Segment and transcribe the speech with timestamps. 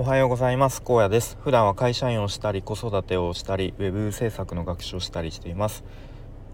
[0.00, 0.80] おはようございます。
[0.80, 1.36] 高野です。
[1.42, 5.82] 普段は会社員をしたり子育てをしたりウェブ制作の学習をしたりしています、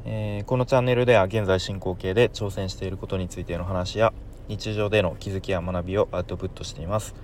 [0.06, 4.14] えー、このチャンネルでは現在進行形で挑戦していることについての話や
[4.48, 7.14] 日常での気づきや学びをアウトプットしています。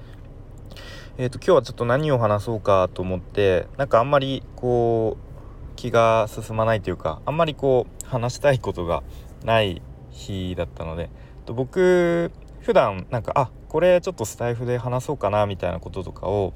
[1.17, 9.02] えーと、今日はちょっと何を話そうかと思ってなんかあんまりこう気が進まないというかあんまりこう話したいことが
[9.42, 9.80] ない
[10.10, 11.08] 日だったので
[11.46, 12.30] と僕
[12.61, 16.52] 普段なんかあこれちょっとスタイフで話そうかなみたいなこととかを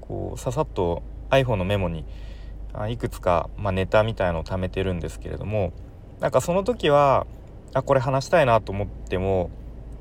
[0.00, 2.04] こうささっと iPhone のメモに
[2.90, 5.72] いくつか、まあ、ネタみたいのを貯めてるんですけれども
[6.20, 7.26] なんかその時は
[7.72, 9.50] あこれ話したいなと思っても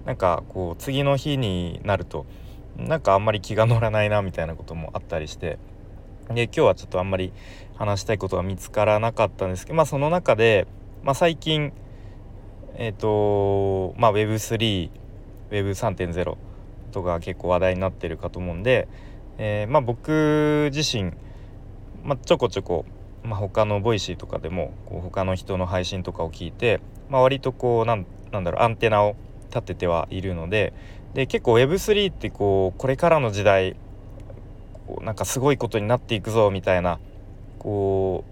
[0.05, 2.25] なんかこう次の日になると
[2.77, 5.57] なんかあんまり気が乗らないなみたいなこともあったりして
[6.29, 7.31] で今日はちょっとあんまり
[7.75, 10.67] 話したいことが見つからなかったんですけどまあその中で、
[11.03, 11.71] まあ、最近
[12.75, 15.04] えっ、ー、とまあ Web3
[15.51, 16.37] Web3.0
[16.91, 18.87] とか結構話題になってるかと思うんで、
[19.37, 21.11] えー、まあ僕自身、
[22.03, 22.85] まあ、ちょこちょこ、
[23.23, 26.79] まあ、他の Voicy とかでもこう他の人の配信とかを聞いて、
[27.09, 29.15] まあ、割とこうなんなんだろうアンテナを
[29.49, 30.73] 立ててはいるので
[31.13, 33.75] で結構 Web3 ってこうこれからの時代
[34.87, 36.99] こうなんかすごいことになっていくぞみたいな
[37.59, 38.23] こ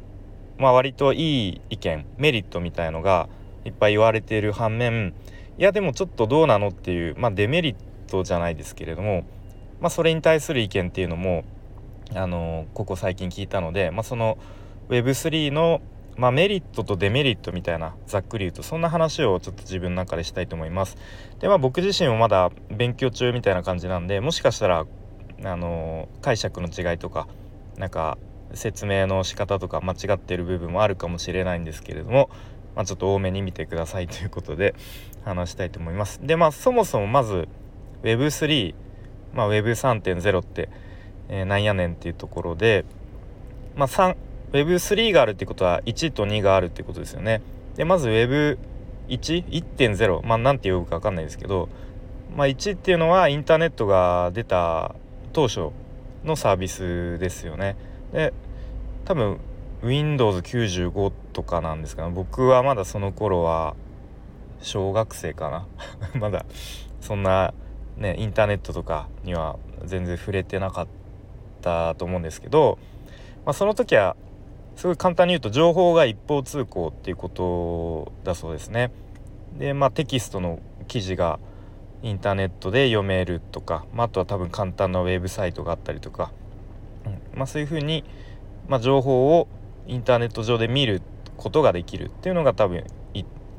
[0.58, 3.28] うまあ割といい意見メリットみたいのが
[3.66, 5.14] いっぱい言われている反面
[5.58, 7.76] いやでもちょっとどうなのっていう、まあ、デメリッ
[8.08, 9.24] トじゃないですけれども、
[9.80, 11.44] まあ、それに対する意見っていうのも
[12.16, 14.38] あのここ最近聞いたので、まあ、その
[14.90, 15.82] Web3 の、
[16.18, 20.98] まあ、メリットとデメリットみたいなざっくり言うとそんな話をちょっと自分の中でしたいと思います。
[21.40, 24.86] でまあ僕自身もまだ勉強中みたいな感じなんでもしかしたら
[25.44, 27.28] あの解釈の違いとか
[27.78, 28.18] なんか
[28.54, 32.30] 説明の仕方とか間違ってる部分もあるかもしれないんですけれども、
[32.76, 34.74] まあ、ちょっと多めに見てくださいということで
[35.24, 36.20] 話したいと思います。
[36.24, 37.48] でまあそもそもまず
[38.04, 38.76] Web3、
[39.34, 40.70] まあ、Web3.0 って、
[41.30, 42.84] えー、なんやねんっていうところで、
[43.76, 43.88] まあ、
[44.52, 47.42] Web3 があるってことは1と2があるってことですよね。
[47.76, 51.70] でまず Web1?1.0 まあ何て呼ぶか分かんないですけど、
[52.36, 54.96] まあ、1っていうのはインターネットが出た
[55.32, 55.70] 当初
[56.24, 57.76] のサービスですよね。
[58.12, 58.34] で
[59.06, 59.40] 多分
[59.82, 63.76] Windows95 ってとかなんですかね僕はまだその頃は
[64.62, 65.68] 小学生かな
[66.20, 66.46] まだ
[67.02, 67.54] そんな
[67.98, 70.88] ねインターネットとかには全然触れてなかっ
[71.62, 72.78] たと思うんですけど、
[73.46, 74.16] まあ、その時は
[74.76, 78.92] すごい簡単に言うと情報が一方通行っていうことだそうですね。
[79.58, 81.40] でまあテキストの記事が
[82.02, 86.32] インターネットで読めるとか、まあ、あとは多分簡単なウェブサイトがあったりとか、
[87.06, 88.04] うんまあ、そういうふうに、
[88.68, 89.48] まあ、情報を
[89.88, 91.02] インターネット上で見るっ
[91.38, 92.84] ことができるっていうのが多分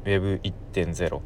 [0.05, 1.21] Web1.0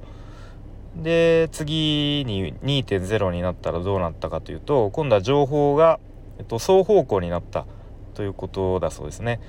[0.97, 6.01] で次に2.0になったらどうなったかというと今度は情報が、
[6.39, 7.67] えっと、双方向になった
[8.15, 9.41] ということだそうですね。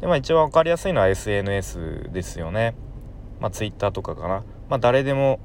[0.00, 2.74] でまあ一番分かりやすいのは SNS ですよね。
[3.40, 4.42] まあ Twitter とかかな。
[4.68, 5.38] まあ誰でも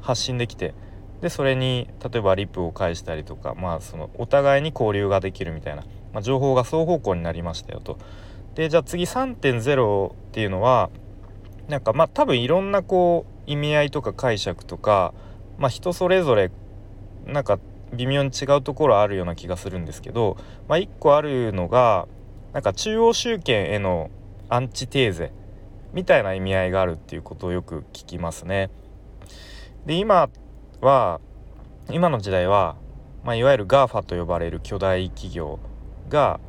[0.00, 0.74] 発信できて
[1.20, 7.98] でそれに例えばリプを返したりとかまあそのお互いに交流ができるみたいな、まあ、情報が双方向になりましたよと。
[8.54, 10.90] でじゃあ次3.0っていうのは
[11.68, 15.14] なんかまあ多分いろんなこう意味合いとか解釈とか
[15.58, 16.50] まあ人それぞれ
[17.26, 17.58] なんか
[17.92, 20.36] 微妙に違うところあるような気がするんですけど、
[20.66, 22.08] まあ、1個あるのが
[22.52, 24.10] なんか中央集権への
[24.48, 25.32] アンチテーゼ
[25.92, 28.70] みたいな意味合いがあるっていうことをよく聞きますね。
[29.84, 30.30] で今
[30.80, 31.20] は
[31.90, 32.76] 今の時代は、
[33.24, 35.58] まあ、いわゆる GAFA と呼ばれる巨大企業
[36.08, 36.40] が、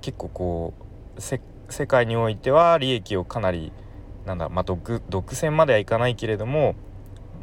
[0.00, 0.74] 結構こ
[1.16, 1.40] う世
[1.86, 3.72] 界においては利益をかなり
[4.26, 6.74] なんだまあ独独占まではいかないけれども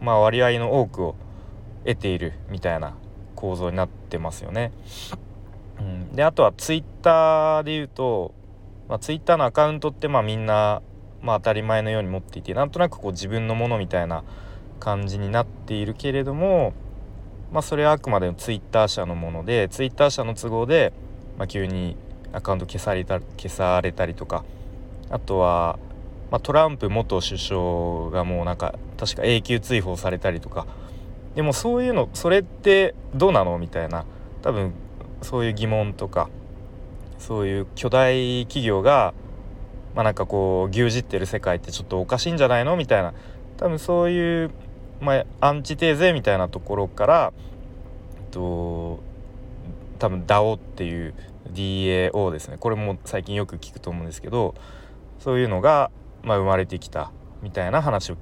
[0.01, 1.15] まあ割合の多くを
[1.85, 2.95] 得ているみたいな
[3.35, 4.71] 構造になってますよね。
[5.79, 8.33] うん、であとはツイッターで言うと、
[8.89, 10.81] まあ、ツイッターのアカウントってまあみんな、
[11.21, 14.23] まあ、当たり前のように持っていてなんとなくこう自分のものみたいな
[14.79, 16.73] 感じになっているけれども、
[17.51, 20.93] まあ、それはあくまでもツイッター社のものでツイッター社の都合で、
[21.37, 21.95] まあ、急に
[22.33, 24.43] アカウント消された消されたりとか。
[25.09, 25.79] あとは、
[26.31, 30.65] まあ、トランプ元首相がもうなんか確か永久追放されたりとか。
[31.35, 34.05] でもそういうのそれってどうなのみたいな。
[34.41, 34.73] 多分
[35.21, 36.29] そういう疑問とか。
[37.19, 39.13] そういう巨大企業が
[39.95, 43.13] まあなんかこう牛耳ってる世界ってちょっとおかしいんじゃないのみたいな。
[43.57, 44.51] 多分そういう、
[45.01, 47.33] まあ、アンチテーゼみたいなところから
[48.17, 48.99] えっと
[49.97, 51.15] 多分 DAO っていう
[51.53, 54.55] DAO ですねこれも最近よく聞くと思うんですけど
[55.19, 55.91] そういうのが、
[56.23, 57.11] まあ、生まれてきた
[57.41, 58.17] みたいな話を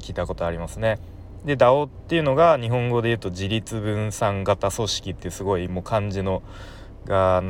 [0.00, 0.98] 聞いたことありますね。
[1.44, 6.42] で DAO っていうのが日本語で言うと自立分散型組織ってすごいもう漢字の
[7.04, 7.42] が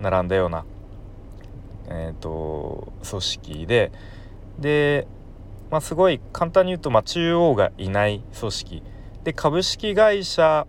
[0.00, 0.64] 並んだような、
[1.88, 3.92] えーと、組織で
[4.58, 5.06] で、
[5.70, 8.82] まあ、すごい簡単に言うと、まあ、中央がいない組織
[9.22, 10.66] で株式会社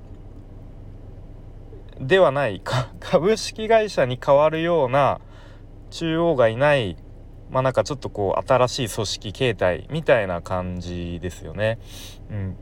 [2.04, 5.20] ではないか 株式会社に変わるような
[5.90, 6.98] 中央がいない
[7.50, 11.78] まあなんかちょっとこう新しい組織形態みたいな感じですよね。
[12.32, 12.56] うん、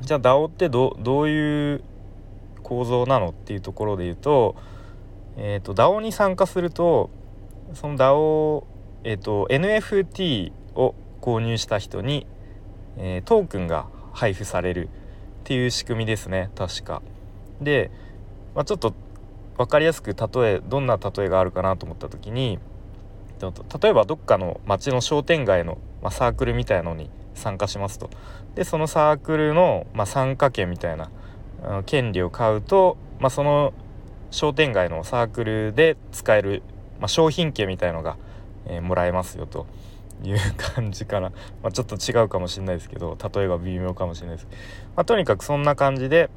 [0.00, 1.84] じゃあ DAO ってどういう
[2.62, 4.56] 構造なのっていうところで言うと,、
[5.36, 7.10] えーと、DAO に参加すると
[7.74, 8.64] その DAO、
[9.04, 12.26] えーと、NFT を購入した人に、
[12.96, 14.90] えー、トークンが配布されるっ
[15.44, 17.02] ていう仕組みですね確か。
[17.60, 17.90] で、
[18.54, 18.94] まあ、ちょっと
[19.56, 22.58] 分かりやすく例えどんな例えがあるかなと思った時に
[23.82, 28.08] 例えばどっかの町の商店街の、まあ、サークルみたいのに参加しますと。
[28.54, 31.10] でそのサークルの、まあ、参加権みたいな
[31.86, 33.72] 権利を買うと、まあ、その
[34.30, 36.62] 商店街のサークルで使える、
[37.00, 38.16] まあ、商品券みたいのが、
[38.66, 39.66] えー、もらえますよと。
[40.24, 41.30] いう感じかな、
[41.64, 44.48] まあ、ちょっと違うかもしれないですけど例えば微妙かもしれないです、
[44.94, 46.30] まあ、とにかくそんな感じで、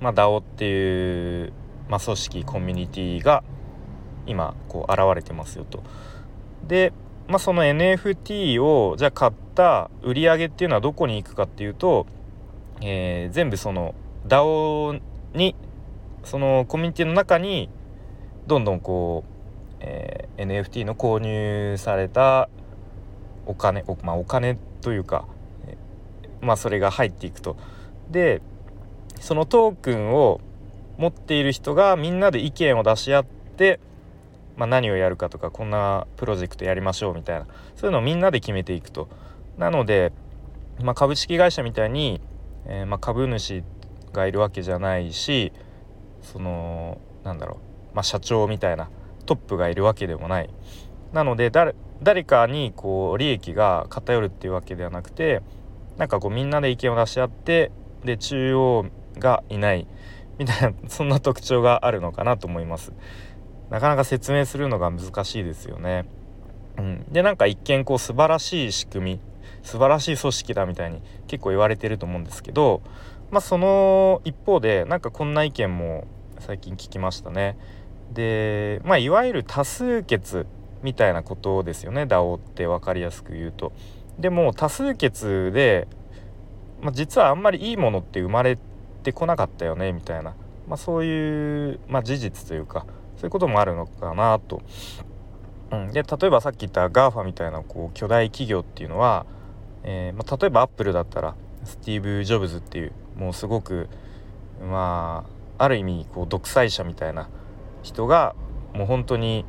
[0.00, 1.52] まあ、DAO っていう、
[1.88, 3.42] まあ、組織コミュニティが
[4.26, 5.82] 今こう現れてますよと。
[6.66, 6.92] で、
[7.26, 12.06] まあ、その NFT をじゃあ買った売り上げっていうのはどこに行くかっていうと、
[12.80, 13.94] えー、全部その
[14.26, 15.00] DAO
[15.34, 15.56] に
[16.24, 17.70] そのコミュニティの中に
[18.46, 22.48] どんどんこう、えー、NFT の購入された
[23.46, 25.26] お金お,、まあ、お金というか、
[26.40, 27.56] まあそれが入っていくと。
[28.10, 28.42] で
[29.20, 30.40] そのトークンを
[30.96, 33.80] 持っている人がみんなで意見を出し合って
[34.58, 39.08] まあ、何をやるかとかこんなプロジェクトやりましょうみたいなそういうのをみんなで決めていくと。
[39.56, 40.12] なので、
[40.82, 42.20] まあ、株式会社みたいに、
[42.66, 43.64] えー、ま株主
[44.12, 45.52] がいるわけじゃないし
[46.22, 47.58] そのなんだろ
[47.92, 48.88] う、まあ、社長みたいな
[49.26, 50.50] トップがいるわけでもない。
[51.12, 55.40] なので誰かにこう利益が偏るっていうわけではなくて
[55.96, 57.70] なんかこうみんなで意見を出し合って
[58.04, 58.86] で中央
[59.18, 59.86] がいない
[60.38, 62.92] みたいなそんな特徴があるのかなと思います。
[63.70, 66.06] なかなか説明するのが難しいですよね。
[66.78, 69.20] うん、でなんか一見こう素晴らしい仕組み
[69.62, 72.82] 素晴らしい組織だみたいに結構言われてると思うんですけど、
[73.30, 76.06] まあ、その一方でなんかこんな意見も
[76.38, 77.58] 最近聞きましたね。
[78.12, 80.46] でまあいわゆる多数決
[80.82, 83.72] みたいなことですよね DAO って分かりやすく言うと。
[84.18, 85.86] でも多数決で、
[86.80, 88.58] まあ、実はあんまりいいものって生まれ
[89.08, 90.34] てこなかったよねみたいな、
[90.68, 92.84] まあ、そういう、まあ、事実というか
[93.16, 94.62] そういうこともあるのかなと。
[95.70, 99.26] うん、で例えばさっき言った GAFA みたいなこう巨大企業っていうのは、
[99.82, 101.34] えー、まあ、例えばアップルだったら
[101.64, 103.88] スティーブ・ジョブズっていうもうすごく
[104.62, 105.26] ま
[105.58, 107.28] あある意味こう独裁者みたいな
[107.82, 108.34] 人が
[108.72, 109.44] もう本当に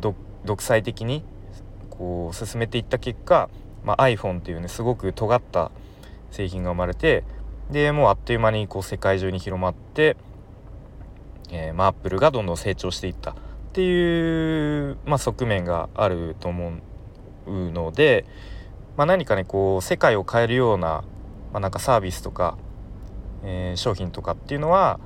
[0.00, 1.24] 独裁的に
[1.90, 3.50] こう進めていった結果、
[3.84, 5.70] まあ、iPhone っていうねすごく尖った
[6.30, 7.24] 製品が生まれて
[7.70, 10.16] でもうあっという間にこう世界中に広まって
[11.50, 13.34] えー、まあ、アップルがどんどん成長していったっ
[13.72, 16.72] ていう、まあ、側面があると思
[17.46, 18.24] うので、
[18.96, 21.04] まあ、何かねこう世界を変えるような,、
[21.52, 22.56] まあ、なんかサービスとか、
[23.44, 24.98] えー、商品とかっていうのは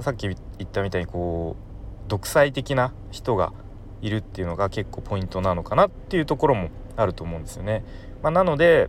[0.00, 3.52] さっき言ったみたいにこう独裁的な人が
[4.00, 7.84] いるっていうのが結構ポイントなのかなっていうところもあると思うんですよね。
[8.22, 8.88] まあ、なので、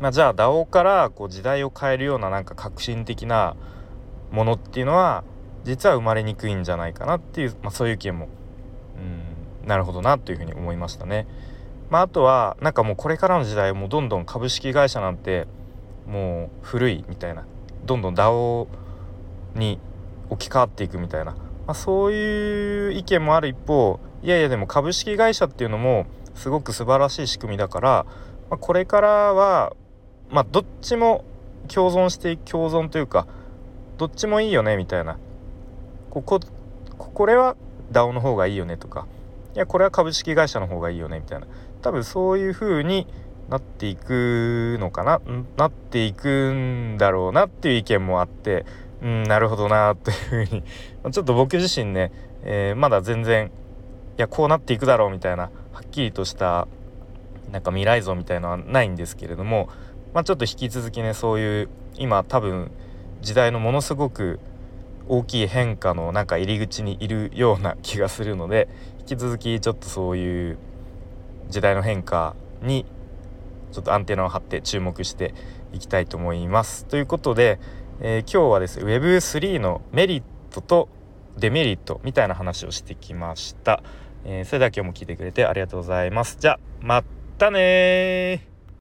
[0.00, 3.56] まあ、じゃあ DAO からこう時代を変えるようななんか革新的な
[4.30, 5.24] ものっていうのは
[5.64, 8.28] 実は生まれにくいんじゃないかなっていう、まあ、そういう意見も
[8.98, 11.26] うんなるほどなというふうに思いましたね。
[11.90, 15.46] まあ、あとはなんかもうこれからの時代もうどんどん株式会社なんて
[16.06, 17.46] もう古いみたいな
[17.84, 18.66] どんどん DAO
[19.54, 19.78] に
[20.28, 21.38] 置き換わっていくみたいな、ま
[21.68, 28.06] あ、そういう意見もある一方いやいやでも株式会社っていうのもすごく素晴らしい仕組みだから、
[28.50, 29.72] まあ、これからは
[30.30, 31.24] まあどっちも
[31.68, 33.26] 共存して共存というか
[33.98, 35.18] どっちもいいよねみたいな。
[36.10, 36.40] ここ
[36.96, 37.56] これは
[37.92, 39.06] DAO の方がいいよねとか
[39.54, 41.46] いやこれは株式会社の方がいいよねみたいな。
[41.82, 43.06] 多分そういう風に
[43.48, 45.20] なっていくのかな
[45.56, 48.64] なっていくんだろうなっていう意見もあって
[49.02, 50.64] うんなるほどなというふうに
[51.12, 53.50] ちょっと僕自身ね、えー、まだ全然い
[54.16, 56.66] やこうなっていくだろうみたいなはっきりとした
[57.52, 59.68] なんか未来像みたいのはないんですけれども、
[60.14, 62.70] まあ、ちょっと引き続きねそういう今多分
[63.20, 64.40] 時代のものすごく
[65.08, 68.68] 大きい変化のなんか入り口にいるような気がするので
[69.00, 70.58] 引き続きちょっとそういう
[71.48, 72.84] 時代の変化に
[73.72, 75.34] ちょっとアンテナを張って注目して
[75.72, 76.86] いきたいと思います。
[76.86, 77.58] ということで、
[78.00, 80.88] えー、今日はですね Web3 のメリットと
[81.36, 83.82] デメリットみたいな話をしてきました。
[84.24, 86.38] えー、それでは今日も聞いてくれてありがとうございます。
[86.40, 87.04] じゃあま
[87.38, 88.55] たね